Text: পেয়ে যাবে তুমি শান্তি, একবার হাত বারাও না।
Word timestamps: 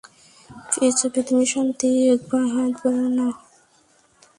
পেয়ে 0.69 0.91
যাবে 0.99 1.19
তুমি 1.27 1.45
শান্তি, 1.53 1.89
একবার 2.15 2.43
হাত 2.53 2.73
বারাও 2.81 3.09
না। 3.17 3.27